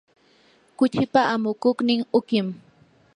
kuchipa 0.77 1.21
amukuqnin 1.33 2.01
uqim. 2.17 2.47